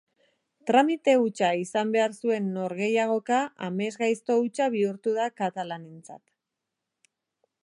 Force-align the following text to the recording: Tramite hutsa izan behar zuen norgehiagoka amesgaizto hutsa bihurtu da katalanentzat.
Tramite 0.69 1.13
hutsa 1.23 1.49
izan 1.65 1.91
behar 1.97 2.15
zuen 2.23 2.49
norgehiagoka 2.57 3.39
amesgaizto 3.69 4.41
hutsa 4.41 4.71
bihurtu 4.79 5.17
da 5.23 5.31
katalanentzat. 5.45 6.23